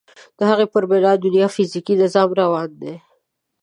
[0.37, 2.93] د هغوی پر بنا د دنیا فیزیکي نظام روان دی.